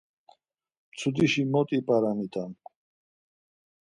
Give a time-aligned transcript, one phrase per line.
[0.89, 2.51] Mtsudişi mot ip̌aramitam.